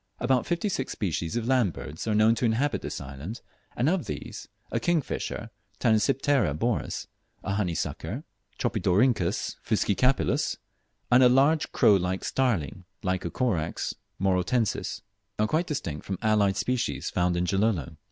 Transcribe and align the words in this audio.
About 0.19 0.47
fifty 0.47 0.67
six 0.67 0.93
species 0.93 1.35
of 1.35 1.45
land 1.47 1.73
birds 1.73 2.07
are 2.07 2.15
known 2.15 2.33
to 2.33 2.43
inhabit 2.45 2.81
this 2.81 2.99
island, 2.99 3.41
and 3.75 3.87
of 3.87 4.07
these, 4.07 4.47
a 4.71 4.79
kingfisher 4.79 5.51
(Tanysiptera 5.79 6.57
Boris), 6.57 7.05
a 7.43 7.53
honey 7.53 7.75
sucker 7.75 8.23
(Tropidorhynchus 8.57 9.57
fuscicapillus), 9.63 10.57
and 11.11 11.21
a 11.21 11.29
large 11.29 11.71
crow 11.71 11.97
like 11.97 12.23
starling 12.23 12.83
(Lycocorax 13.03 13.93
morotensis), 14.19 15.01
are 15.37 15.45
quite 15.45 15.67
distinct 15.67 16.03
from 16.07 16.17
allied 16.23 16.57
species 16.57 17.11
found 17.11 17.37
in 17.37 17.45
Gilolo. 17.45 17.97